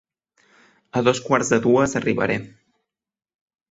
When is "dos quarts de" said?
1.09-1.61